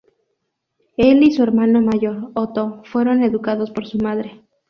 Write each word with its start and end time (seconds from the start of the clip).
Él 0.97 1.21
y 1.21 1.31
su 1.31 1.43
hermano 1.43 1.79
mayor 1.79 2.31
Otto 2.33 2.81
fueron 2.85 3.21
educados 3.21 3.69
por 3.69 3.85
su 3.85 3.99
madre. 3.99 4.41